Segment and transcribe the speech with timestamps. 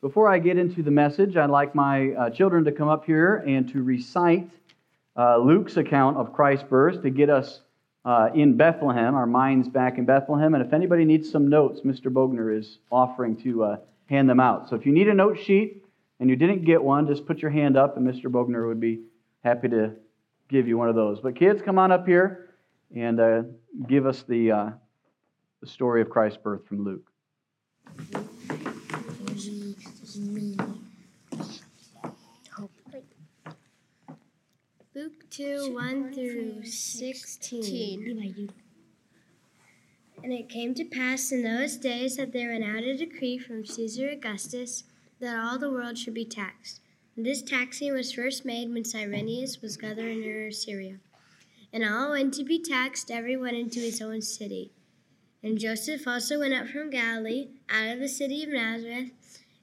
[0.00, 3.44] Before I get into the message, I'd like my uh, children to come up here
[3.46, 4.48] and to recite
[5.14, 7.60] uh, Luke's account of Christ's birth to get us
[8.06, 10.54] uh, in Bethlehem, our minds back in Bethlehem.
[10.54, 12.10] And if anybody needs some notes, Mr.
[12.10, 13.76] Bogner is offering to uh,
[14.06, 14.70] hand them out.
[14.70, 15.84] So if you need a note sheet
[16.18, 18.30] and you didn't get one, just put your hand up, and Mr.
[18.30, 19.00] Bogner would be
[19.44, 19.92] happy to
[20.48, 21.20] give you one of those.
[21.20, 22.54] But kids, come on up here
[22.96, 23.42] and uh,
[23.86, 24.70] give us the, uh,
[25.60, 28.29] the story of Christ's birth from Luke.
[34.94, 38.50] Luke 2 1 through 16.
[40.22, 43.64] And it came to pass in those days that there went out a decree from
[43.64, 44.82] Caesar Augustus
[45.20, 46.80] that all the world should be taxed.
[47.16, 50.96] And this taxing was first made when Cyrenius was governor of Syria.
[51.72, 54.72] And all went to be taxed, every one into his own city.
[55.42, 59.12] And Joseph also went up from Galilee, out of the city of Nazareth,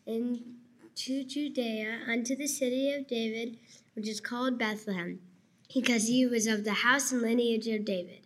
[0.08, 3.58] into Judea, unto the city of David,
[3.94, 5.20] which is called Bethlehem,
[5.74, 8.22] because he was of the house and lineage of David.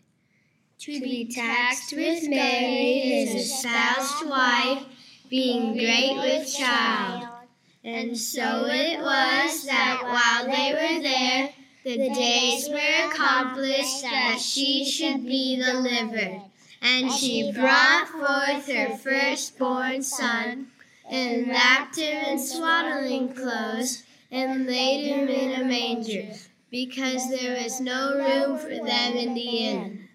[0.80, 4.84] To be taxed with Mary, his espoused wife,
[5.30, 7.28] being great with child.
[7.84, 11.50] And so it was that while they were there,
[11.84, 16.42] the days were accomplished that she should be delivered.
[16.82, 20.68] And she brought forth her firstborn son,
[21.12, 26.34] and wrapped him in swaddling clothes, and laid him in a manger,
[26.72, 30.08] because there was no room for them in the inn.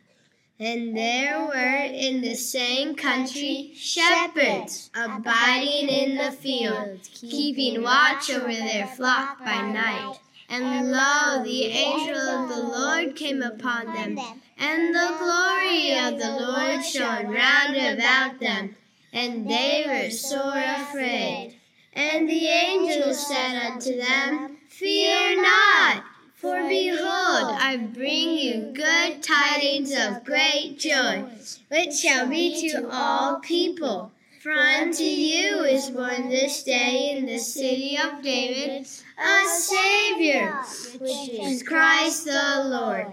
[0.58, 8.46] And there were in the same country shepherds abiding in the fields, keeping watch over
[8.46, 10.18] their flock by night.
[10.48, 14.18] And lo, the angel of the Lord came upon them,
[14.56, 18.76] and the glory of the Lord shone round about them,
[19.12, 21.56] and they were sore afraid.
[21.92, 26.04] And the angel said unto them, Fear not,
[26.34, 31.24] for behold, I bring you good tidings of great joy,
[31.68, 34.12] which shall be to all people.
[34.42, 38.86] For unto you is born this day in the city of David
[39.18, 40.52] a Savior,
[41.00, 43.06] which is Christ the Lord.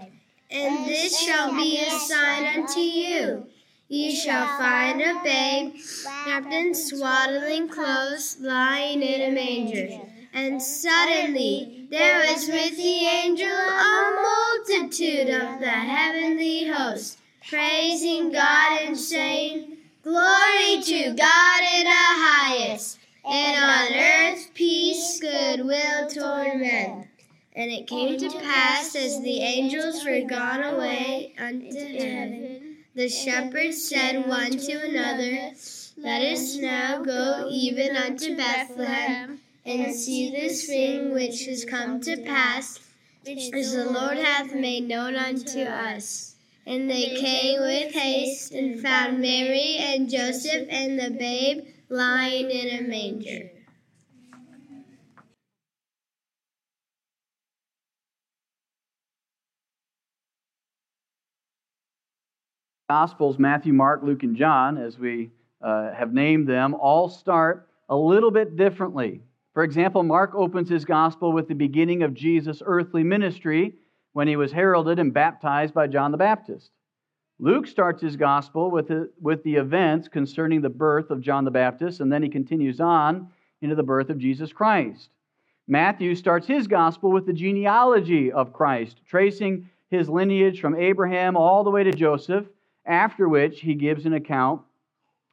[0.50, 3.46] And this shall be a sign unto you.
[3.88, 5.74] Ye shall find a babe
[6.04, 10.00] wrapped in swaddling clothes, lying in a manger.
[10.32, 17.18] And suddenly there was with the angel a multitude of the heavenly host,
[17.48, 26.08] praising God and saying, Glory to God in the highest, and on earth peace, goodwill
[26.08, 27.08] toward men.
[27.56, 32.53] And it came to pass as the angels were gone away unto heaven,
[32.94, 35.52] the shepherds said one to another,
[35.96, 42.16] Let us now go even unto Bethlehem, and see this thing which is come to
[42.18, 42.78] pass,
[43.26, 46.36] which the Lord hath made known unto us.
[46.66, 52.84] And they came with haste and found Mary and Joseph and the babe lying in
[52.84, 53.50] a manger.
[62.94, 67.96] Gospels, Matthew, Mark, Luke, and John, as we uh, have named them, all start a
[67.96, 69.20] little bit differently.
[69.52, 73.74] For example, Mark opens his gospel with the beginning of Jesus' earthly ministry
[74.12, 76.70] when he was heralded and baptized by John the Baptist.
[77.40, 81.50] Luke starts his gospel with the, with the events concerning the birth of John the
[81.50, 83.28] Baptist, and then he continues on
[83.60, 85.10] into the birth of Jesus Christ.
[85.66, 91.64] Matthew starts his gospel with the genealogy of Christ, tracing his lineage from Abraham all
[91.64, 92.46] the way to Joseph,
[92.86, 94.62] after which he gives an account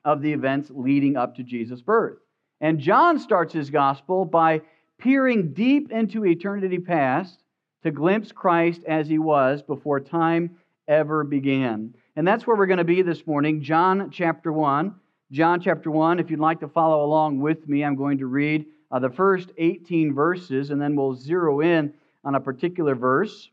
[0.03, 2.17] of the events leading up to Jesus' birth.
[2.59, 4.61] And John starts his gospel by
[4.99, 7.43] peering deep into eternity past
[7.83, 10.57] to glimpse Christ as he was before time
[10.87, 11.95] ever began.
[12.15, 14.93] And that's where we're going to be this morning, John chapter 1.
[15.31, 18.65] John chapter 1, if you'd like to follow along with me, I'm going to read
[18.91, 21.93] uh, the first 18 verses and then we'll zero in
[22.23, 23.49] on a particular verse.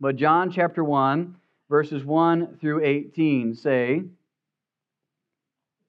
[0.00, 1.36] But John chapter 1,
[1.74, 4.00] verses 1 through 18 say,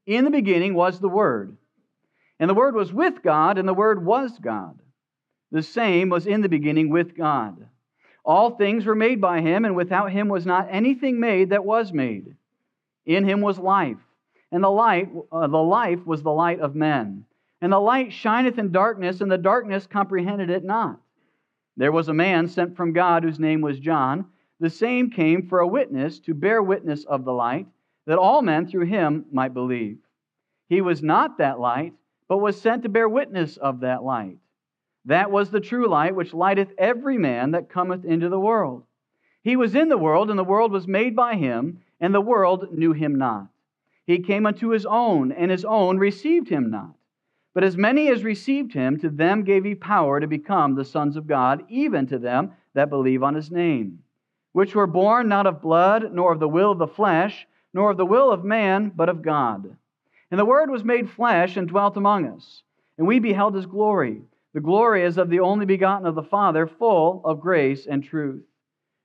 [0.08, 1.56] In the beginning was the Word,
[2.40, 4.80] and the Word was with God, and the Word was God.
[5.52, 7.68] The same was in the beginning with God.
[8.26, 11.94] All things were made by him, and without him was not anything made that was
[11.94, 12.36] made.
[13.06, 14.02] In him was life,
[14.52, 17.26] and the light, uh, the life was the light of men.
[17.62, 21.00] And the light shineth in darkness, and the darkness comprehended it not.
[21.78, 24.26] There was a man sent from God whose name was John.
[24.60, 27.68] The same came for a witness to bear witness of the light,
[28.06, 29.98] that all men through him might believe.
[30.70, 31.94] He was not that light,
[32.28, 34.38] but was sent to bear witness of that light.
[35.06, 38.84] That was the true light which lighteth every man that cometh into the world.
[39.44, 42.76] He was in the world, and the world was made by him, and the world
[42.76, 43.50] knew him not.
[44.06, 46.96] He came unto his own, and his own received him not.
[47.54, 51.16] But as many as received him, to them gave he power to become the sons
[51.16, 54.00] of God, even to them that believe on his name,
[54.56, 57.98] which were born not of blood, nor of the will of the flesh, nor of
[57.98, 59.76] the will of man, but of God.
[60.32, 62.64] And the Word was made flesh and dwelt among us,
[62.98, 64.22] and we beheld his glory.
[64.54, 68.46] The glory is of the only begotten of the Father, full of grace and truth.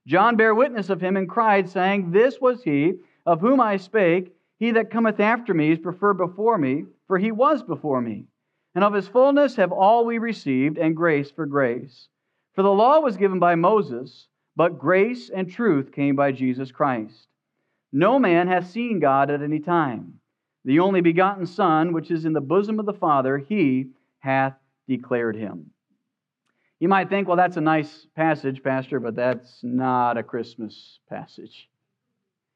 [0.07, 4.33] John bare witness of him and cried, saying, This was he of whom I spake.
[4.61, 8.27] He that cometh after me is preferred before me, for he was before me.
[8.77, 12.07] And of his fullness have all we received, and grace for grace.
[12.55, 14.29] For the law was given by Moses,
[14.61, 17.29] but grace and truth came by Jesus Christ.
[17.93, 20.21] No man hath seen God at any time.
[20.67, 24.53] The only begotten Son, which is in the bosom of the Father, he hath
[24.87, 25.71] declared him.
[26.79, 31.70] You might think, well, that's a nice passage, Pastor, but that's not a Christmas passage.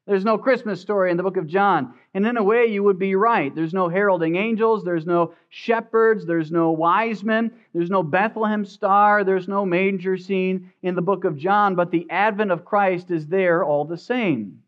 [0.06, 1.94] There's no Christmas story in the book of John.
[2.12, 3.54] And in a way, you would be right.
[3.54, 9.24] There's no heralding angels, there's no shepherds, there's no wise men, there's no Bethlehem star,
[9.24, 13.26] there's no manger scene in the book of John, but the advent of Christ is
[13.26, 14.60] there all the same.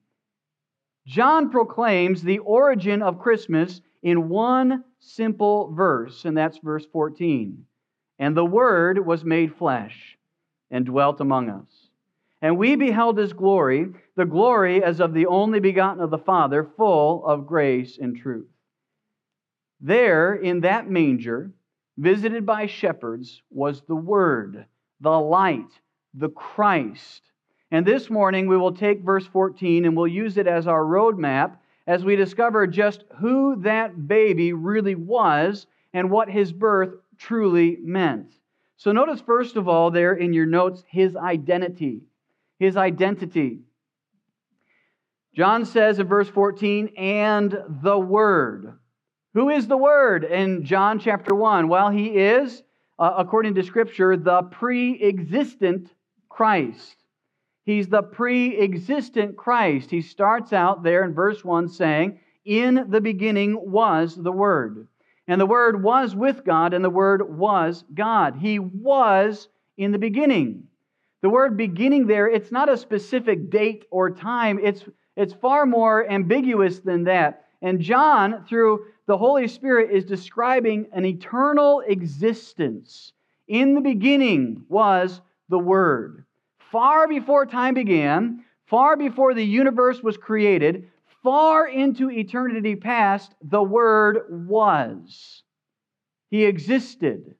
[1.06, 7.64] John proclaims the origin of Christmas in one simple verse, and that's verse 14.
[8.18, 10.16] And the Word was made flesh
[10.70, 11.85] and dwelt among us.
[12.42, 16.68] And we beheld his glory, the glory as of the only begotten of the Father,
[16.76, 18.48] full of grace and truth.
[19.80, 21.50] There, in that manger,
[21.96, 24.66] visited by shepherds, was the Word,
[25.00, 25.70] the light,
[26.14, 27.22] the Christ,
[27.70, 31.56] and this morning we will take verse 14 and we'll use it as our roadmap
[31.86, 38.32] as we discover just who that baby really was and what his birth truly meant.
[38.76, 42.02] So notice, first of all, there in your notes, his identity.
[42.58, 43.60] His identity.
[45.34, 48.78] John says in verse 14, and the Word.
[49.34, 51.68] Who is the Word in John chapter 1?
[51.68, 52.62] Well, he is,
[52.98, 55.92] uh, according to Scripture, the pre existent
[56.30, 56.96] Christ.
[57.66, 59.90] He's the pre existent Christ.
[59.90, 64.88] He starts out there in verse 1 saying, In the beginning was the Word.
[65.28, 68.36] And the Word was with God, and the Word was God.
[68.36, 70.68] He was in the beginning.
[71.26, 74.84] The word beginning there, it's not a specific date or time, it's,
[75.16, 77.46] it's far more ambiguous than that.
[77.60, 83.12] And John, through the Holy Spirit, is describing an eternal existence.
[83.48, 86.24] In the beginning was the Word
[86.70, 90.88] far before time began, far before the universe was created,
[91.24, 95.42] far into eternity past, the Word was.
[96.30, 97.34] He existed.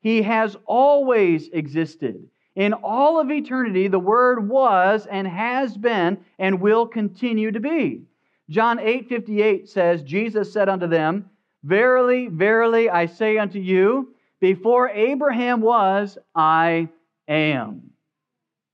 [0.00, 2.28] He has always existed.
[2.54, 8.02] In all of eternity, the Word was and has been and will continue to be.
[8.50, 11.30] John 8 58 says, Jesus said unto them,
[11.64, 16.88] Verily, verily, I say unto you, before Abraham was, I
[17.28, 17.92] am.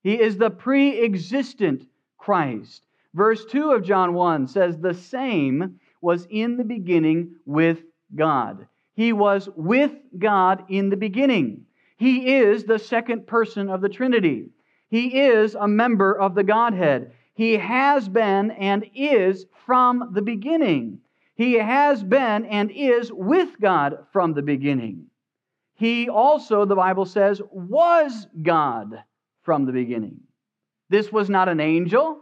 [0.02, 1.86] He is the pre existent
[2.16, 2.82] Christ.
[3.14, 7.82] Verse 2 of John 1 says, The same was in the beginning with
[8.14, 8.66] God.
[8.94, 11.66] He was with God in the beginning.
[11.98, 14.50] He is the second person of the Trinity.
[14.88, 17.12] He is a member of the Godhead.
[17.34, 21.00] He has been and is from the beginning.
[21.34, 25.06] He has been and is with God from the beginning.
[25.74, 29.02] He also, the Bible says, was God
[29.42, 30.20] from the beginning.
[30.88, 32.20] This was not an angel.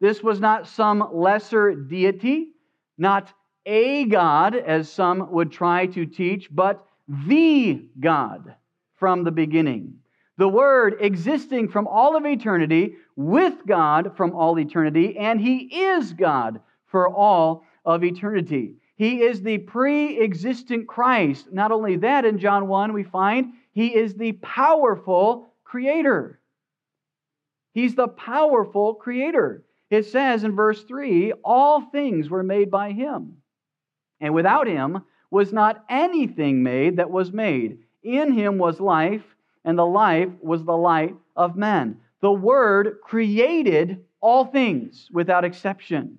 [0.00, 2.50] This was not some lesser deity,
[2.98, 3.32] not
[3.66, 8.54] a God, as some would try to teach, but the God
[8.98, 9.94] from the beginning.
[10.36, 16.12] The Word existing from all of eternity, with God from all eternity, and He is
[16.12, 18.74] God for all of eternity.
[18.96, 21.52] He is the pre existent Christ.
[21.52, 26.38] Not only that, in John 1, we find He is the powerful Creator.
[27.78, 29.62] He's the powerful creator.
[29.88, 33.36] It says in verse 3 all things were made by him.
[34.20, 37.78] And without him was not anything made that was made.
[38.08, 39.36] In him was life,
[39.66, 42.00] and the life was the light of men.
[42.22, 46.18] The Word created all things without exception.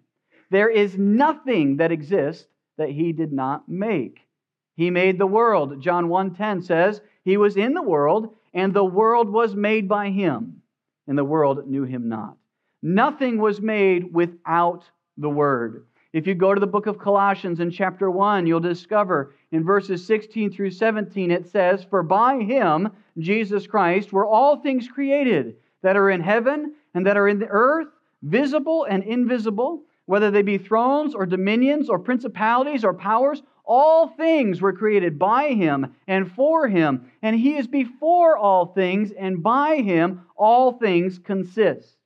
[0.51, 4.27] There is nothing that exists that he did not make.
[4.75, 5.81] He made the world.
[5.81, 10.62] John 1:10 says, "He was in the world, and the world was made by him,
[11.08, 12.38] and the world knew him not.
[12.84, 15.88] Nothing was made without the Word.
[16.12, 20.04] If you go to the book of Colossians in chapter 1, you'll discover in verses
[20.08, 22.89] 16 through 17 it says, For by him,
[23.20, 27.48] Jesus Christ, were all things created that are in heaven and that are in the
[27.48, 27.89] earth,
[28.24, 33.44] visible and invisible, whether they be thrones or dominions or principalities or powers.
[33.63, 39.12] All things were created by him and for him, and he is before all things,
[39.12, 41.98] and by him all things consist.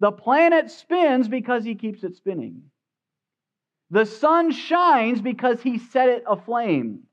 [0.00, 2.62] The planet spins because he keeps it spinning.
[3.90, 7.04] The sun shines because he set it aflame.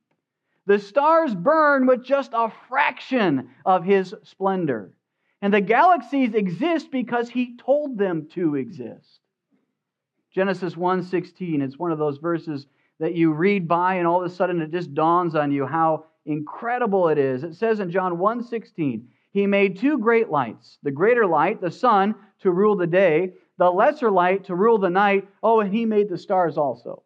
[0.65, 4.93] The stars burn with just a fraction of his splendor.
[5.41, 9.19] And the galaxies exist because he told them to exist.
[10.31, 12.65] Genesis 1:16 it's one of those verses
[12.99, 16.05] that you read by and all of a sudden it just dawns on you how
[16.25, 17.43] incredible it is.
[17.43, 22.15] It says in John 1:16, he made two great lights, the greater light, the sun,
[22.39, 25.27] to rule the day, the lesser light to rule the night.
[25.41, 27.03] Oh, and he made the stars also.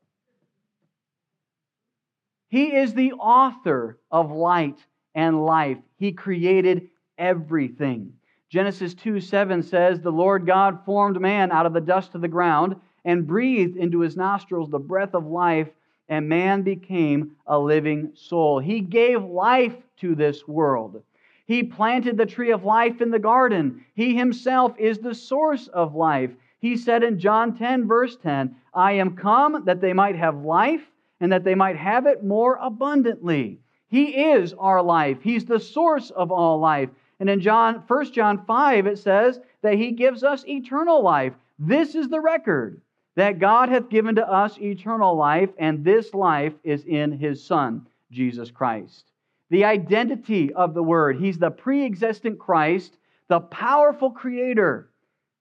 [2.49, 4.79] He is the author of light
[5.13, 5.77] and life.
[5.97, 8.13] He created everything.
[8.49, 12.27] Genesis 2 7 says, The Lord God formed man out of the dust of the
[12.27, 15.67] ground and breathed into his nostrils the breath of life,
[16.07, 18.59] and man became a living soul.
[18.59, 21.03] He gave life to this world.
[21.47, 23.85] He planted the tree of life in the garden.
[23.93, 26.31] He himself is the source of life.
[26.59, 30.91] He said in John 10, verse 10, I am come that they might have life
[31.21, 33.59] and that they might have it more abundantly.
[33.87, 35.21] He is our life.
[35.21, 36.89] He's the source of all life.
[37.21, 41.33] And in John 1 John 5 it says that he gives us eternal life.
[41.57, 42.81] This is the record
[43.15, 47.87] that God hath given to us eternal life and this life is in his son
[48.11, 49.05] Jesus Christ
[49.49, 51.17] the identity of the Word.
[51.17, 52.97] He's the pre existent Christ,
[53.29, 54.89] the powerful Creator.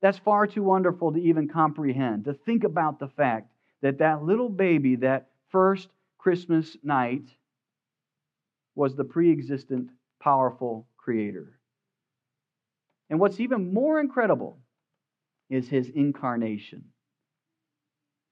[0.01, 2.25] That's far too wonderful to even comprehend.
[2.27, 3.51] To think about the fact
[3.83, 7.29] that that little baby, that first Christmas night,
[8.75, 11.59] was the pre existent, powerful Creator.
[13.11, 14.59] And what's even more incredible
[15.49, 16.85] is his incarnation.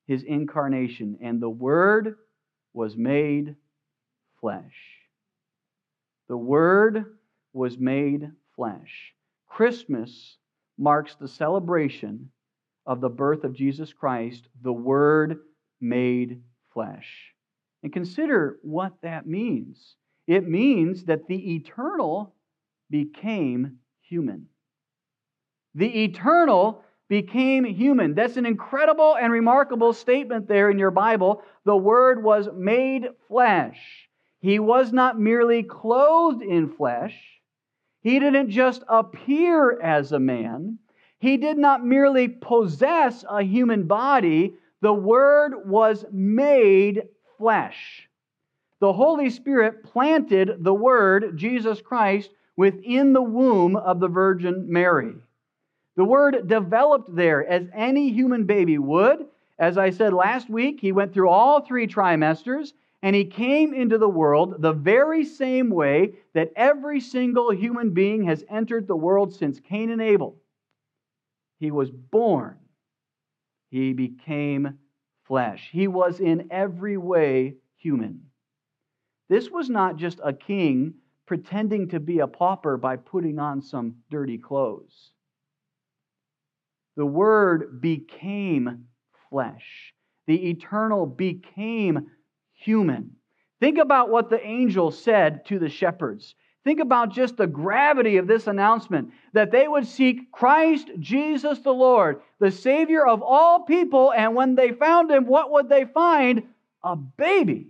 [0.06, 1.18] His incarnation.
[1.20, 2.16] And the Word
[2.72, 3.54] was made
[4.40, 4.93] flesh.
[6.28, 7.16] The Word
[7.52, 9.14] was made flesh.
[9.48, 10.36] Christmas
[10.78, 12.30] marks the celebration
[12.86, 15.38] of the birth of Jesus Christ, the Word
[15.80, 17.08] made flesh.
[17.82, 19.96] And consider what that means.
[20.26, 22.34] It means that the eternal
[22.90, 24.46] became human.
[25.74, 28.14] The eternal became human.
[28.14, 31.42] That's an incredible and remarkable statement there in your Bible.
[31.64, 34.03] The Word was made flesh.
[34.44, 37.18] He was not merely clothed in flesh.
[38.02, 40.80] He didn't just appear as a man.
[41.18, 44.52] He did not merely possess a human body.
[44.82, 47.04] The Word was made
[47.38, 48.06] flesh.
[48.80, 55.14] The Holy Spirit planted the Word, Jesus Christ, within the womb of the Virgin Mary.
[55.96, 59.24] The Word developed there as any human baby would.
[59.58, 62.74] As I said last week, he went through all three trimesters
[63.04, 68.24] and he came into the world the very same way that every single human being
[68.24, 70.40] has entered the world since Cain and Abel.
[71.60, 72.56] He was born,
[73.68, 74.78] he became
[75.24, 75.68] flesh.
[75.70, 78.22] He was in every way human.
[79.28, 80.94] This was not just a king
[81.26, 85.10] pretending to be a pauper by putting on some dirty clothes.
[86.96, 88.86] The Word became
[89.28, 89.92] flesh.
[90.26, 92.06] The eternal became
[92.54, 93.16] human.
[93.60, 96.34] Think about what the angel said to the shepherds.
[96.64, 101.74] Think about just the gravity of this announcement that they would seek Christ Jesus the
[101.74, 106.42] Lord, the Savior of all people, and when they found him, what would they find?
[106.82, 107.68] A baby.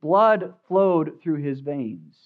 [0.00, 2.16] Blood flowed through his veins.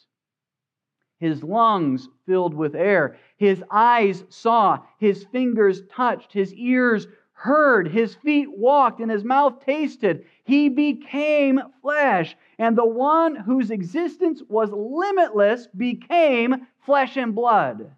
[1.19, 3.17] His lungs filled with air.
[3.37, 4.81] His eyes saw.
[4.99, 6.33] His fingers touched.
[6.33, 7.07] His ears
[7.43, 10.25] heard, his feet walked, and his mouth tasted.
[10.45, 12.37] He became flesh.
[12.57, 17.91] And the one whose existence was limitless became flesh and blood.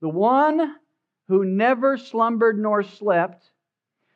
[0.00, 0.76] The one
[1.26, 3.50] who never slumbered nor slept,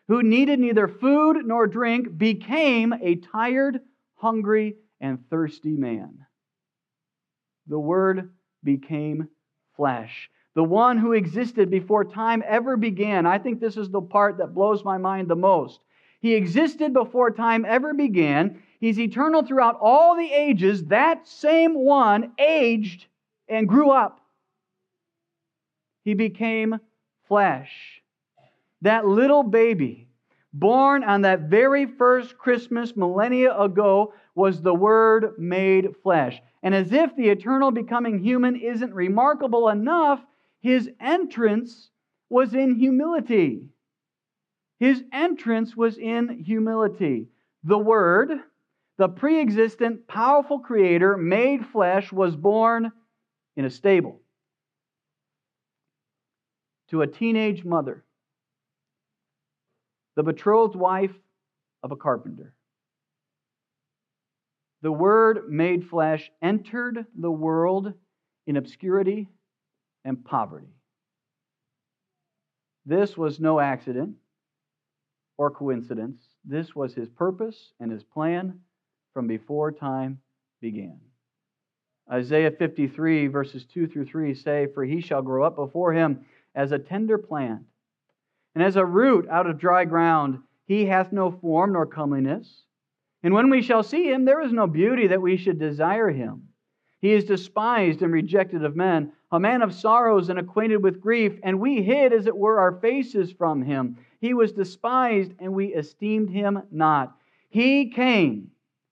[0.06, 3.80] who needed neither food nor drink, became a tired,
[4.14, 6.26] hungry, and thirsty man.
[7.66, 8.30] The Word
[8.62, 9.28] became
[9.76, 13.26] flesh the one who existed before time ever began.
[13.26, 15.80] I think this is the part that blows my mind the most.
[16.20, 18.62] He existed before time ever began.
[18.78, 20.84] He's eternal throughout all the ages.
[20.86, 23.06] That same one aged
[23.48, 24.20] and grew up.
[26.04, 26.78] He became
[27.28, 28.02] flesh.
[28.82, 30.08] That little baby,
[30.52, 36.40] born on that very first Christmas millennia ago, was the Word made flesh.
[36.62, 40.20] And as if the eternal becoming human isn't remarkable enough,
[40.60, 41.90] his entrance
[42.28, 43.68] was in humility.
[44.78, 47.28] His entrance was in humility.
[47.64, 48.30] The Word,
[48.98, 52.92] the pre existent, powerful Creator made flesh, was born
[53.56, 54.20] in a stable
[56.88, 58.04] to a teenage mother,
[60.16, 61.14] the betrothed wife
[61.82, 62.54] of a carpenter.
[64.82, 67.92] The Word made flesh entered the world
[68.46, 69.28] in obscurity
[70.04, 70.74] and poverty.
[72.86, 74.16] This was no accident
[75.36, 76.20] or coincidence.
[76.44, 78.60] This was his purpose and his plan
[79.12, 80.20] from before time
[80.60, 81.00] began.
[82.10, 86.72] Isaiah 53, verses 2 through 3 say, For he shall grow up before him as
[86.72, 87.62] a tender plant,
[88.54, 90.40] and as a root out of dry ground.
[90.66, 92.62] He hath no form nor comeliness.
[93.22, 96.48] And when we shall see him, there is no beauty that we should desire him.
[97.00, 101.38] He is despised and rejected of men, a man of sorrows and acquainted with grief,
[101.42, 103.96] and we hid, as it were, our faces from him.
[104.20, 107.16] He was despised, and we esteemed him not.
[107.48, 108.50] He came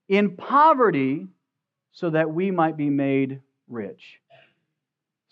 [0.09, 1.26] in poverty
[1.92, 4.21] so that we might be made rich.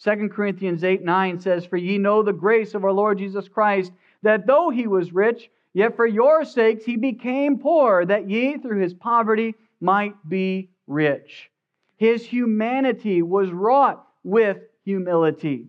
[0.02, 3.92] 2 Corinthians 8 9 says, For ye know the grace of our Lord Jesus Christ,
[4.22, 8.80] that though he was rich, yet for your sakes he became poor, that ye through
[8.80, 11.50] his poverty might be rich.
[11.96, 15.66] His humanity was wrought with humility.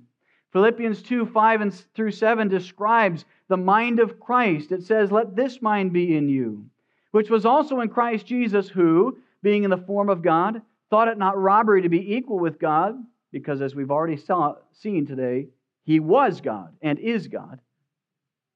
[0.53, 4.71] Philippians 2 5 and through 7 describes the mind of Christ.
[4.71, 6.65] It says, Let this mind be in you,
[7.11, 11.17] which was also in Christ Jesus, who, being in the form of God, thought it
[11.17, 12.95] not robbery to be equal with God,
[13.31, 15.47] because as we've already saw, seen today,
[15.83, 17.59] he was God and is God,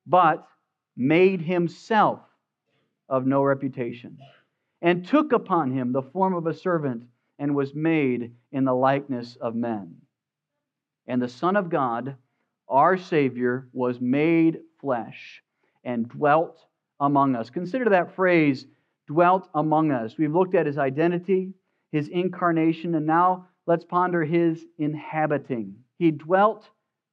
[0.06, 0.48] but
[0.96, 2.20] made himself
[3.10, 4.18] of no reputation,
[4.82, 7.04] and took upon him the form of a servant,
[7.40, 9.96] and was made in the likeness of men.
[11.12, 12.16] And the Son of God,
[12.70, 15.44] our Savior, was made flesh
[15.84, 16.66] and dwelt
[17.02, 17.50] among us.
[17.50, 18.66] Consider that phrase,
[19.08, 20.18] dwelt among us.
[20.18, 21.52] We've looked at his identity,
[21.92, 25.76] his incarnation, and now let's ponder his inhabiting.
[26.00, 26.70] He dwelt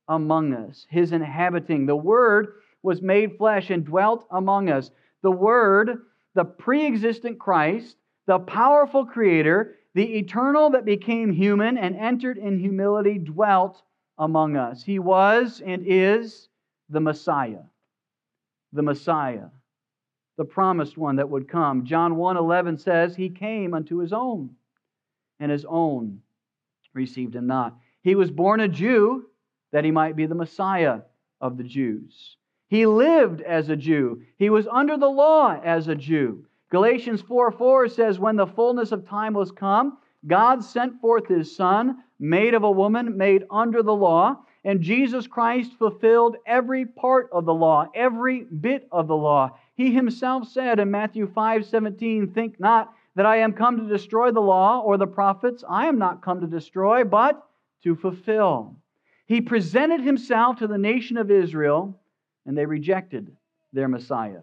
[0.06, 1.84] among us, his inhabiting.
[1.84, 2.52] The Word
[2.84, 4.92] was made flesh and dwelt among us.
[5.22, 6.02] The Word,
[6.36, 12.60] the pre existent Christ, the powerful Creator, the eternal that became human and entered in
[12.60, 13.82] humility, dwelt
[14.18, 14.82] among us.
[14.82, 16.48] He was and is
[16.88, 17.62] the Messiah.
[18.72, 19.48] The Messiah,
[20.36, 21.84] the promised one that would come.
[21.84, 24.56] John 1:11 says, "He came unto his own,
[25.40, 26.22] and his own
[26.92, 29.26] received him not." He was born a Jew
[29.70, 31.02] that he might be the Messiah
[31.40, 32.36] of the Jews.
[32.68, 34.22] He lived as a Jew.
[34.36, 36.44] He was under the law as a Jew.
[36.70, 41.54] Galatians 4 4 says, When the fullness of time was come, God sent forth his
[41.54, 47.28] Son, made of a woman, made under the law, and Jesus Christ fulfilled every part
[47.32, 49.56] of the law, every bit of the law.
[49.74, 54.32] He himself said in Matthew 5 17, Think not that I am come to destroy
[54.32, 55.62] the law or the prophets.
[55.68, 57.44] I am not come to destroy, but
[57.84, 58.76] to fulfill.
[59.26, 62.00] He presented himself to the nation of Israel,
[62.44, 63.36] and they rejected
[63.72, 64.40] their Messiah.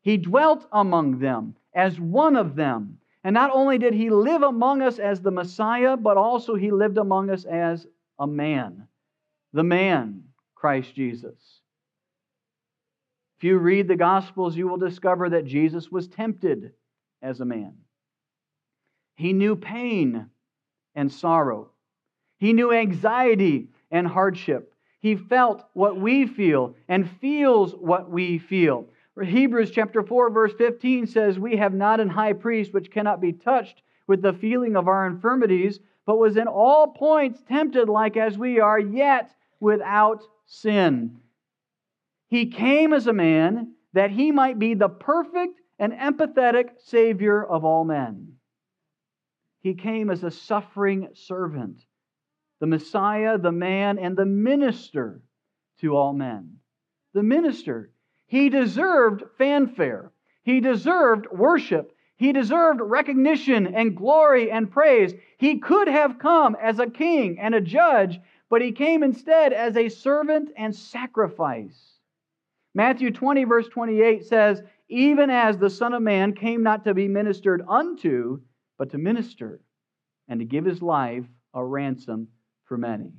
[0.00, 2.98] He dwelt among them as one of them.
[3.24, 6.98] And not only did he live among us as the Messiah, but also he lived
[6.98, 7.86] among us as
[8.18, 8.88] a man.
[9.52, 11.60] The man, Christ Jesus.
[13.38, 16.72] If you read the Gospels, you will discover that Jesus was tempted
[17.20, 17.74] as a man.
[19.16, 20.26] He knew pain
[20.94, 21.70] and sorrow,
[22.38, 24.74] he knew anxiety and hardship.
[25.00, 28.86] He felt what we feel and feels what we feel.
[29.20, 33.32] Hebrews chapter 4 verse 15 says, "We have not an high priest which cannot be
[33.32, 38.38] touched with the feeling of our infirmities, but was in all points tempted like as
[38.38, 41.20] we are, yet without sin."
[42.28, 47.64] He came as a man that he might be the perfect and empathetic savior of
[47.64, 48.38] all men.
[49.60, 51.84] He came as a suffering servant,
[52.60, 55.22] the Messiah, the man, and the minister
[55.78, 56.58] to all men.
[57.12, 57.91] The minister
[58.32, 60.10] he deserved fanfare.
[60.42, 61.94] He deserved worship.
[62.16, 65.12] He deserved recognition and glory and praise.
[65.36, 68.18] He could have come as a king and a judge,
[68.48, 71.98] but he came instead as a servant and sacrifice.
[72.74, 77.08] Matthew 20, verse 28 says, Even as the Son of Man came not to be
[77.08, 78.40] ministered unto,
[78.78, 79.60] but to minister,
[80.26, 82.28] and to give his life a ransom
[82.64, 83.12] for many.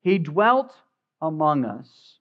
[0.00, 0.74] He dwelt
[1.22, 2.18] among us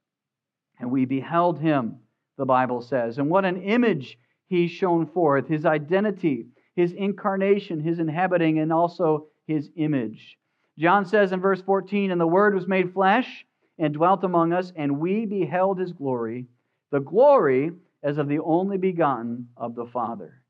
[0.79, 2.01] And we beheld him,
[2.39, 3.19] the Bible says.
[3.19, 9.27] And what an image he shone forth his identity, his incarnation, his inhabiting, and also
[9.45, 10.37] his image.
[10.79, 13.45] John says in verse 14, And the Word was made flesh
[13.77, 16.47] and dwelt among us, and we beheld his glory,
[16.91, 17.71] the glory
[18.01, 20.41] as of the only begotten of the Father.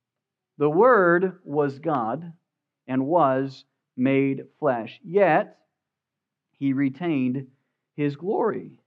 [0.59, 2.31] The Word was God
[2.87, 3.65] and was
[3.97, 5.57] made flesh, yet
[6.51, 7.47] he retained
[7.95, 8.78] his glory.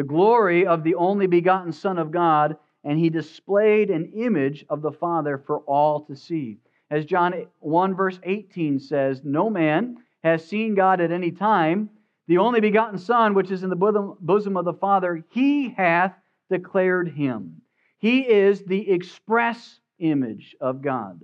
[0.00, 4.80] The glory of the only begotten Son of God, and he displayed an image of
[4.80, 6.56] the Father for all to see.
[6.90, 11.90] As John 1, verse 18 says, No man has seen God at any time.
[12.28, 16.14] The only begotten Son, which is in the bosom of the Father, he hath
[16.48, 17.60] declared him.
[17.98, 21.20] He is the express image of God.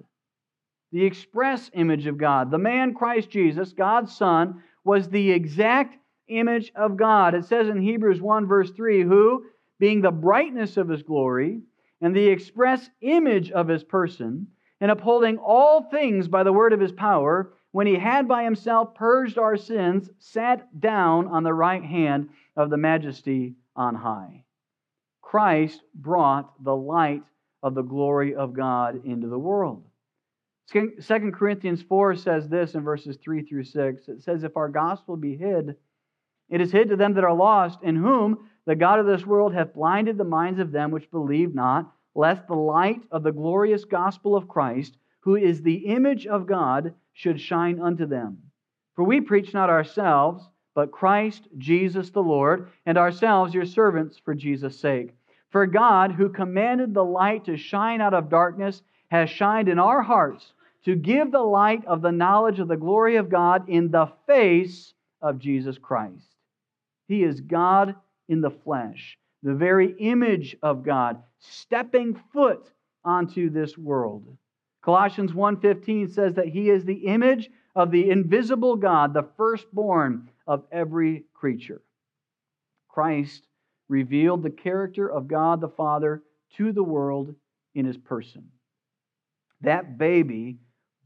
[0.92, 2.50] The express image of God.
[2.50, 5.96] The man Christ Jesus, God's Son, was the exact
[6.28, 7.34] image of God.
[7.34, 9.46] It says in Hebrews 1, verse 3, who,
[9.78, 11.60] being the brightness of his glory
[12.00, 14.48] and the express image of his person,
[14.80, 18.94] and upholding all things by the word of his power, when he had by himself
[18.94, 24.44] purged our sins, sat down on the right hand of the majesty on high.
[25.22, 27.22] Christ brought the light
[27.62, 29.84] of the glory of God into the world.
[30.70, 30.96] 2
[31.32, 34.08] Corinthians 4 says this in verses 3 through 6.
[34.08, 35.76] It says, If our gospel be hid,
[36.48, 39.54] it is hid to them that are lost, in whom the God of this world
[39.54, 43.84] hath blinded the minds of them which believe not, lest the light of the glorious
[43.84, 48.38] gospel of Christ, who is the image of God, should shine unto them.
[48.94, 54.34] For we preach not ourselves, but Christ Jesus the Lord, and ourselves your servants for
[54.34, 55.14] Jesus' sake.
[55.50, 60.02] For God, who commanded the light to shine out of darkness, has shined in our
[60.02, 60.52] hearts
[60.84, 64.94] to give the light of the knowledge of the glory of God in the face
[65.20, 66.35] of Jesus Christ.
[67.08, 67.94] He is God
[68.28, 72.70] in the flesh, the very image of God, stepping foot
[73.04, 74.36] onto this world.
[74.82, 80.64] Colossians 1:15 says that he is the image of the invisible God, the firstborn of
[80.70, 81.82] every creature.
[82.88, 83.48] Christ
[83.88, 86.22] revealed the character of God the Father
[86.54, 87.34] to the world
[87.74, 88.50] in his person.
[89.60, 90.58] That baby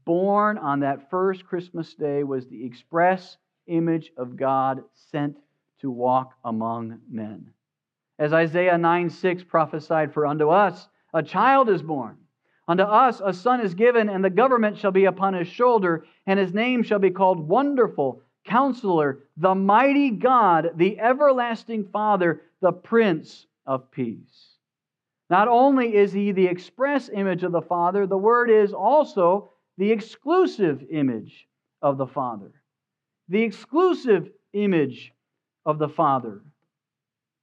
[0.05, 3.37] born on that first Christmas day was the express
[3.67, 5.37] image of God sent
[5.81, 7.51] to walk among men.
[8.19, 12.17] As Isaiah 9 6 prophesied, For unto us a child is born,
[12.67, 16.39] unto us a son is given, and the government shall be upon his shoulder, and
[16.39, 23.47] his name shall be called Wonderful, Counselor, the Mighty God, the Everlasting Father, the Prince
[23.65, 24.51] of Peace.
[25.29, 29.91] Not only is he the express image of the Father, the Word is also the
[29.91, 31.47] exclusive image
[31.81, 32.51] of the Father.
[33.29, 35.13] The exclusive image
[35.65, 36.41] of the Father.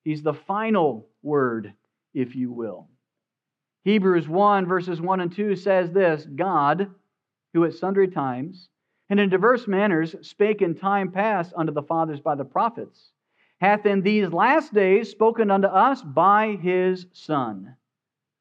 [0.05, 1.73] He's the final word,
[2.15, 2.89] if you will.
[3.85, 6.91] Hebrews 1, verses 1 and 2 says this God,
[7.55, 8.69] who at sundry times
[9.11, 13.13] and in diverse manners spake in time past unto the fathers by the prophets,
[13.61, 17.75] hath in these last days spoken unto us by his Son,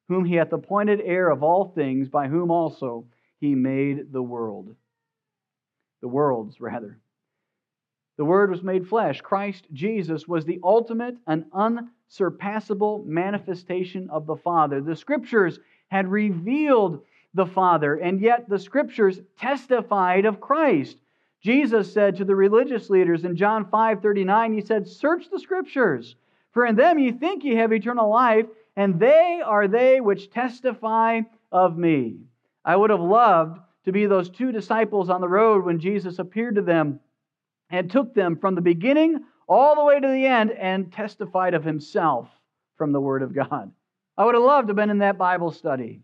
[0.08, 3.06] whom he hath appointed heir of all things, by whom also
[3.40, 4.74] he made the world.
[6.02, 6.98] The worlds, rather.
[8.18, 9.20] The Word was made flesh.
[9.20, 14.80] Christ Jesus was the ultimate and unsurpassable manifestation of the Father.
[14.80, 17.04] The Scriptures had revealed
[17.34, 20.96] the Father, and yet the Scriptures testified of Christ.
[21.40, 26.16] Jesus said to the religious leaders in John 5 39, He said, Search the Scriptures,
[26.50, 31.20] for in them ye think ye have eternal life, and they are they which testify
[31.52, 32.16] of me.
[32.64, 36.56] I would have loved to be those two disciples on the road when Jesus appeared
[36.56, 36.98] to them
[37.70, 41.64] and took them from the beginning all the way to the end and testified of
[41.64, 42.28] himself
[42.76, 43.72] from the Word of God.
[44.16, 46.02] I would have loved to have been in that Bible study.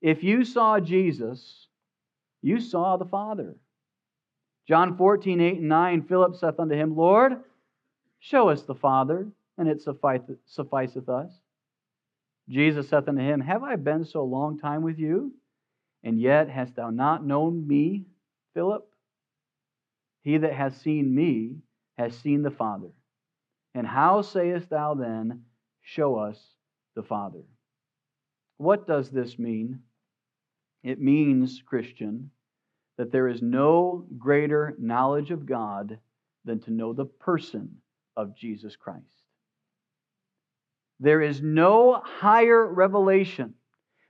[0.00, 1.66] If you saw Jesus,
[2.42, 3.56] you saw the Father.
[4.66, 7.38] John 14, 8 and 9, Philip saith unto him, Lord,
[8.20, 11.32] show us the Father, and it sufficeth us.
[12.48, 15.32] Jesus saith unto him, Have I been so long time with you,
[16.04, 18.06] and yet hast thou not known me,
[18.54, 18.87] Philip?
[20.28, 21.56] He that hath seen me
[21.96, 22.90] has seen the Father.
[23.74, 25.44] And how sayest thou then,
[25.80, 26.38] Show us
[26.94, 27.44] the Father?
[28.58, 29.80] What does this mean?
[30.82, 32.30] It means, Christian,
[32.98, 35.98] that there is no greater knowledge of God
[36.44, 37.78] than to know the person
[38.14, 39.24] of Jesus Christ.
[41.00, 43.54] There is no higher revelation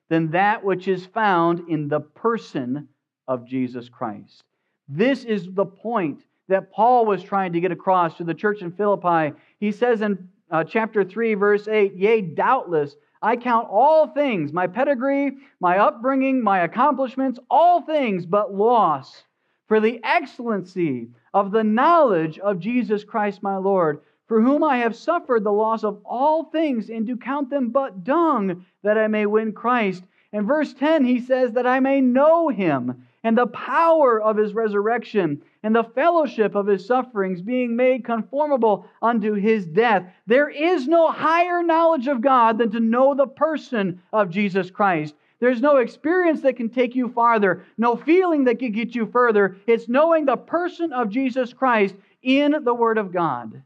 [0.09, 2.89] than that which is found in the person
[3.29, 4.43] of Jesus Christ.
[4.89, 8.73] This is the point that Paul was trying to get across to the church in
[8.73, 9.37] Philippi.
[9.61, 14.67] He says in uh, chapter 3, verse 8, Yea, doubtless, I count all things, my
[14.67, 19.25] pedigree, my upbringing, my accomplishments, all things but loss
[19.67, 24.97] for the excellency of the knowledge of Jesus Christ my Lord, for whom I have
[24.97, 29.27] suffered the loss of all things, and do count them but dung, that I may
[29.27, 30.05] win Christ.
[30.33, 34.55] In verse 10, he says, That I may know him and the power of his
[34.55, 40.03] resurrection and the fellowship of his sufferings, being made conformable unto his death.
[40.27, 45.15] There is no higher knowledge of God than to know the person of Jesus Christ.
[45.41, 49.59] There's no experience that can take you farther, no feeling that can get you further.
[49.67, 53.63] It's knowing the person of Jesus Christ in the Word of God.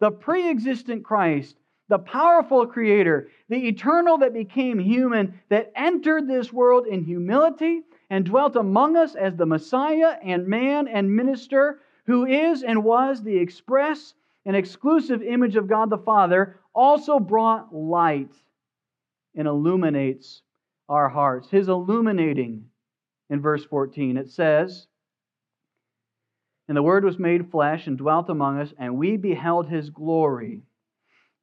[0.00, 1.54] The pre existent Christ,
[1.88, 8.24] the powerful Creator, the eternal that became human, that entered this world in humility and
[8.24, 13.36] dwelt among us as the Messiah and man and minister, who is and was the
[13.36, 14.14] express
[14.46, 18.32] and exclusive image of God the Father, also brought light
[19.34, 20.42] and illuminates
[20.88, 21.50] our hearts.
[21.50, 22.64] His illuminating
[23.30, 24.16] in verse 14.
[24.16, 24.86] It says,
[26.66, 30.62] And the Word was made flesh and dwelt among us, and we beheld his glory.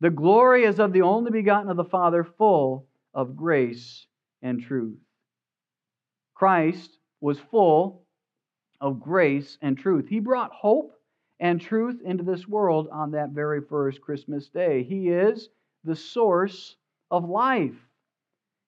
[0.01, 4.07] The glory is of the only begotten of the Father, full of grace
[4.41, 4.99] and truth.
[6.35, 8.03] Christ was full
[8.81, 10.07] of grace and truth.
[10.07, 10.93] He brought hope
[11.39, 14.83] and truth into this world on that very first Christmas day.
[14.83, 15.49] He is
[15.83, 16.75] the source
[17.09, 17.75] of life.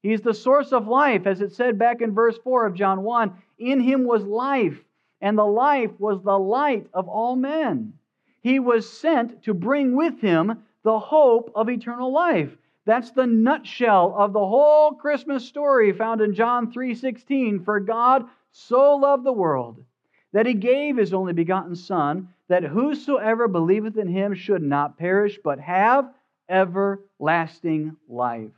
[0.02, 3.34] He's the source of life, as it said back in verse 4 of John 1.
[3.60, 4.80] In him was life,
[5.22, 7.94] and the life was the light of all men.
[8.42, 12.56] He was sent to bring with him the hope of eternal life.
[12.88, 17.66] That's the nutshell of the whole Christmas story found in John 3:16.
[17.66, 19.84] For God so loved the world
[20.32, 25.38] that he gave his only begotten son that whosoever believeth in him should not perish
[25.44, 26.14] but have
[26.48, 28.54] everlasting life.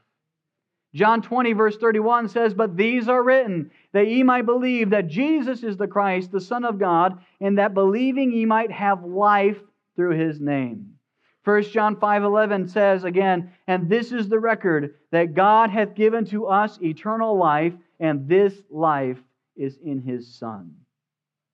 [0.94, 5.64] John 20, verse 31 says, But these are written, that ye might believe that Jesus
[5.64, 9.60] is the Christ, the Son of God, and that believing ye might have life
[9.96, 10.99] through his name.
[11.44, 16.48] 1 John 5:11 says again, "And this is the record that God hath given to
[16.48, 19.24] us eternal life, and this life
[19.56, 20.76] is in his Son."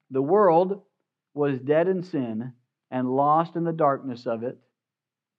[0.10, 0.84] The world
[1.34, 2.54] was dead in sin
[2.92, 4.58] and lost in the darkness of it.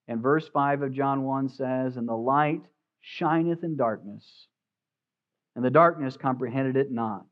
[0.09, 2.63] And verse 5 of John 1 says, "And the light
[3.01, 4.49] shineth in darkness,
[5.55, 7.27] and the darkness comprehended it not.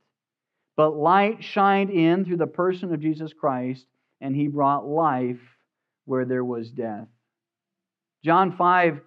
[0.77, 3.87] But light shined in through the person of Jesus Christ,
[4.21, 5.54] and he brought life
[6.05, 7.09] where there was death.
[8.25, 9.01] John 5,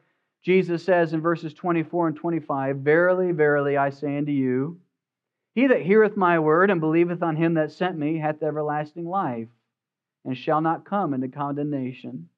[0.44, 4.80] Jesus says in verses 24 and 25 Verily, verily, I say unto you,
[5.56, 9.48] he that heareth my word and believeth on him that sent me hath everlasting life,
[10.24, 12.30] and shall not come into condemnation,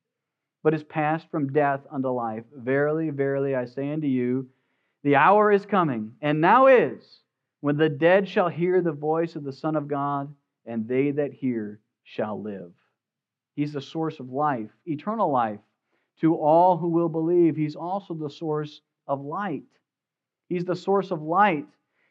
[0.63, 2.45] but is passed from death unto life.
[2.55, 4.47] Verily, verily, I say unto you,
[5.03, 7.21] the hour is coming, and now is,
[7.61, 10.33] when the dead shall hear the voice of the Son of God,
[10.65, 12.71] and they that hear shall live.
[13.59, 15.59] He's the source of life, eternal life,
[16.21, 17.57] to all who will believe.
[17.57, 19.65] He's also the source of light.
[20.47, 21.65] He's the source of light.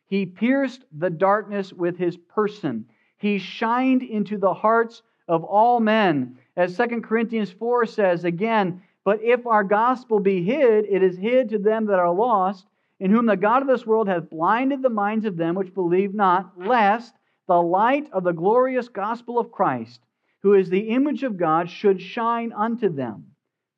[0.08, 2.84] He pierced the darkness with his person.
[3.16, 6.36] He shined into the hearts of all men.
[6.54, 11.48] As 2 Corinthians 4 says again, but if our gospel be hid, it is hid
[11.48, 12.66] to them that are lost,
[13.00, 16.12] in whom the God of this world hath blinded the minds of them which believe
[16.12, 17.14] not, lest
[17.46, 20.02] the light of the glorious gospel of Christ,
[20.42, 23.26] who is the image of God, should shine unto them.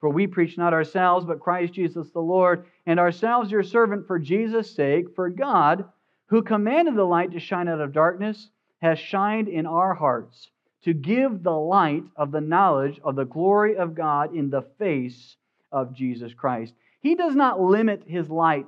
[0.01, 4.19] For we preach not ourselves, but Christ Jesus the Lord, and ourselves your servant for
[4.19, 5.15] Jesus' sake.
[5.15, 5.85] For God,
[6.27, 10.51] who commanded the light to shine out of darkness, has shined in our hearts
[10.83, 15.37] to give the light of the knowledge of the glory of God in the face
[15.71, 16.73] of Jesus Christ.
[17.01, 18.67] He does not limit his light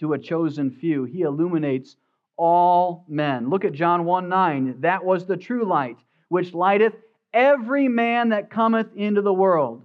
[0.00, 1.96] to a chosen few, he illuminates
[2.36, 3.50] all men.
[3.50, 4.80] Look at John 1 9.
[4.80, 5.96] That was the true light
[6.28, 6.94] which lighteth
[7.32, 9.82] every man that cometh into the world.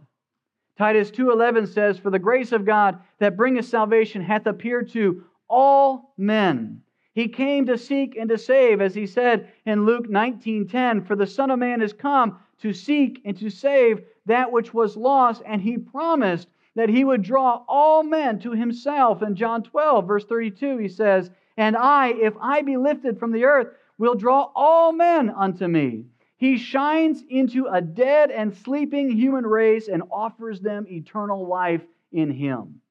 [0.77, 6.13] Titus 2:11 says, "For the grace of God that bringeth salvation hath appeared to all
[6.17, 6.82] men."
[7.13, 11.27] He came to seek and to save, as he said in Luke 19:10, "For the
[11.27, 15.62] Son of Man is come to seek and to save that which was lost," and
[15.62, 19.21] he promised that he would draw all men to himself.
[19.21, 23.45] In John 12, verse 32, he says, "And I, if I be lifted from the
[23.45, 23.67] earth,
[23.99, 26.06] will draw all men unto me."
[26.43, 32.32] He shines into a dead and sleeping human race and offers them eternal life in
[32.32, 32.82] him.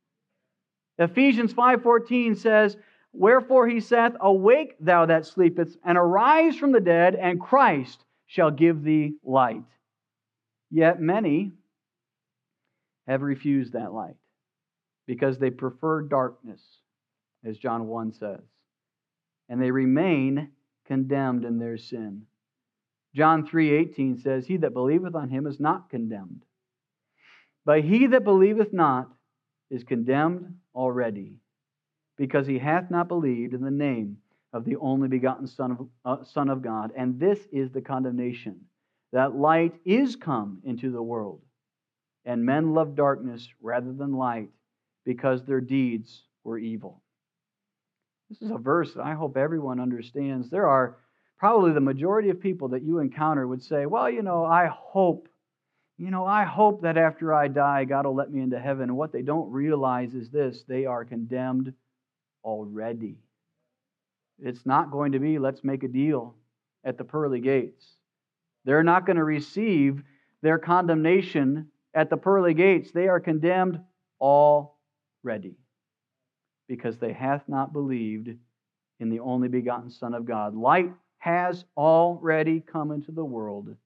[0.96, 2.78] Ephesians 5:14 says,
[3.12, 8.50] "Wherefore he saith, awake thou that sleepest, and arise from the dead, and Christ shall
[8.50, 9.66] give thee light."
[10.70, 11.52] Yet many
[13.06, 14.16] have refused that light
[15.04, 16.80] because they prefer darkness,
[17.44, 18.40] as John 1 says,
[19.50, 20.52] and they remain
[20.86, 22.26] condemned in their sin.
[23.14, 26.44] John 3:18 says, "He that believeth on him is not condemned,
[27.64, 29.14] but he that believeth not
[29.70, 31.38] is condemned already,
[32.16, 34.18] because he hath not believed in the name
[34.52, 36.92] of the only begotten Son of, uh, Son of God.
[36.96, 38.68] And this is the condemnation
[39.12, 41.42] that light is come into the world,
[42.24, 44.50] and men love darkness rather than light,
[45.04, 47.02] because their deeds were evil.
[48.30, 50.48] This is a verse that I hope everyone understands.
[50.48, 50.96] There are
[51.42, 55.28] probably the majority of people that you encounter would say, Well, you know, I hope
[55.98, 58.84] you know, I hope that after I die, God will let me into heaven.
[58.84, 61.72] And what they don't realize is this they are condemned
[62.44, 63.18] already.
[64.40, 66.36] It's not going to be, let's make a deal
[66.84, 67.84] at the pearly gates.
[68.64, 70.02] They're not going to receive
[70.42, 72.92] their condemnation at the pearly gates.
[72.92, 73.80] They are condemned
[74.20, 75.56] already
[76.68, 78.30] because they hath not believed
[79.00, 80.54] in the only begotten Son of God.
[80.54, 83.76] Light has already come into the world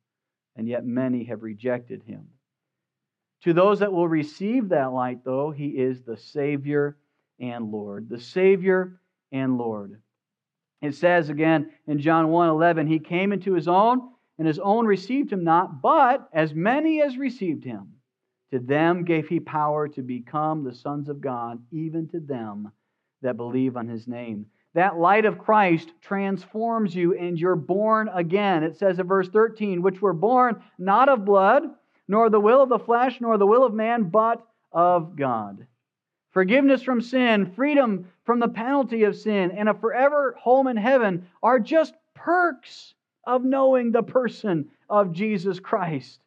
[0.56, 2.26] and yet many have rejected him.
[3.42, 6.96] To those that will receive that light, though, he is the Savior
[7.38, 8.08] and Lord.
[8.08, 10.00] The Savior and Lord.
[10.80, 14.00] It says again in John 1 11, He came into His own,
[14.38, 17.96] and His own received Him not, but as many as received Him,
[18.50, 22.72] to them gave He power to become the sons of God, even to them
[23.20, 28.62] that believe on His name that light of Christ transforms you and you're born again.
[28.62, 31.62] It says in verse 13, which were born not of blood,
[32.06, 35.66] nor the will of the flesh, nor the will of man, but of God.
[36.30, 41.26] Forgiveness from sin, freedom from the penalty of sin, and a forever home in heaven
[41.42, 42.92] are just perks
[43.24, 46.20] of knowing the person of Jesus Christ.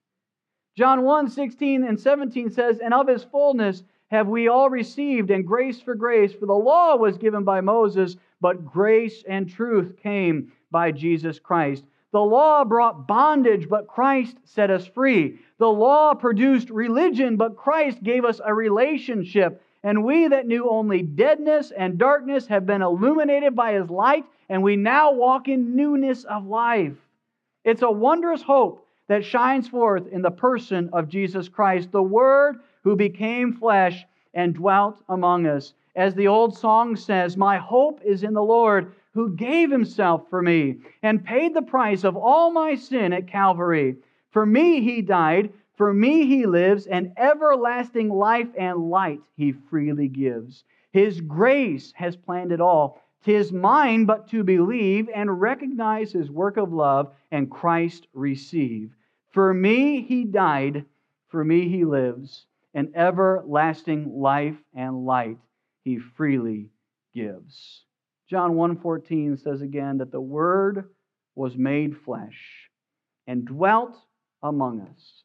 [0.76, 5.46] John 1 16 and 17 says, And of his fullness have we all received, and
[5.46, 6.34] grace for grace.
[6.34, 11.84] For the law was given by Moses but grace and truth came by Jesus Christ.
[12.12, 15.40] The law brought bondage, but Christ set us free.
[15.60, 19.62] The law produced religion, but Christ gave us a relationship.
[19.84, 24.64] And we that knew only deadness and darkness have been illuminated by his light, and
[24.64, 26.98] we now walk in newness of life.
[27.64, 32.58] It's a wondrous hope that shines forth in the person of Jesus Christ, the Word
[32.84, 35.74] who became flesh and dwelt among us.
[35.96, 40.42] As the old song says, My hope is in the Lord who gave himself for
[40.42, 43.98] me and paid the price of all my sin at Calvary.
[44.32, 50.08] For me he died, for me he lives, and everlasting life and light he freely
[50.08, 50.64] gives.
[50.92, 53.02] His grace has planned it all.
[53.24, 58.96] Tis mine but to believe and recognize his work of love and Christ receive.
[59.32, 60.86] For me he died,
[61.28, 62.46] for me he lives,
[62.80, 65.38] and everlasting life and light
[65.84, 66.70] he freely
[67.14, 67.84] gives.
[68.30, 70.90] John 1:14 says again that the word
[71.36, 72.70] was made flesh
[73.28, 73.98] and dwelt
[74.42, 75.24] among us.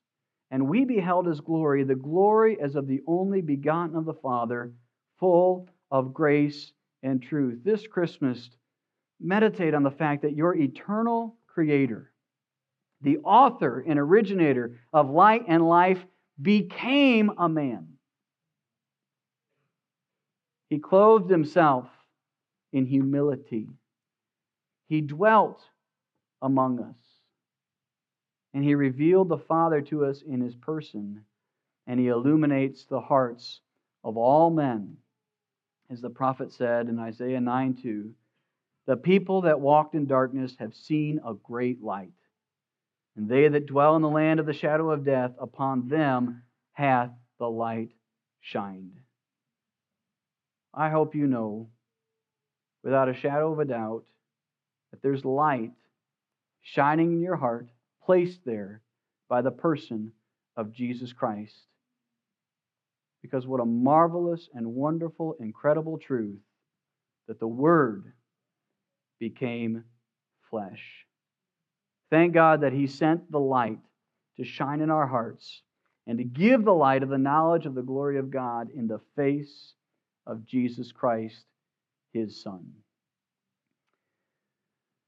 [0.51, 4.75] And we beheld his glory, the glory as of the only begotten of the Father,
[5.21, 6.73] full of grace
[7.05, 7.63] and truth.
[7.63, 8.51] This Christmas,
[9.21, 12.11] meditate on the fact that your eternal creator,
[13.01, 16.05] the author and originator of light and life,
[16.41, 17.95] became a man
[20.75, 21.87] he clothed himself
[22.73, 23.69] in humility.
[24.89, 25.63] He dwelt
[26.43, 26.99] among us.
[28.53, 31.25] And he revealed the Father to us in his person.
[31.87, 33.61] And he illuminates the hearts
[34.03, 34.97] of all men.
[35.91, 38.13] As the prophet said in Isaiah 9 2,
[38.87, 42.11] the people that walked in darkness have seen a great light.
[43.17, 47.11] And they that dwell in the land of the shadow of death, upon them hath
[47.39, 47.91] the light
[48.41, 48.99] shined.
[50.73, 51.69] I hope you know
[52.83, 54.05] without a shadow of a doubt
[54.91, 55.73] that there's light
[56.63, 57.69] shining in your heart,
[58.05, 58.83] placed there
[59.29, 60.13] by the person
[60.57, 61.55] of Jesus Christ.
[63.23, 66.41] Because what a marvelous and wonderful, incredible truth
[67.29, 68.13] that the Word
[69.19, 69.85] became
[70.51, 71.07] flesh.
[72.15, 73.81] Thank God that He sent the light
[74.37, 75.63] to shine in our hearts
[76.07, 79.01] and to give the light of the knowledge of the glory of God in the
[79.17, 79.73] face
[80.25, 81.45] of Jesus Christ,
[82.13, 82.71] his Son.